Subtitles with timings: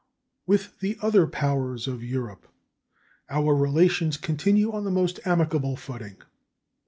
[0.47, 2.47] With the other powers of Europe
[3.29, 6.17] our relations continue on the most amicable footing.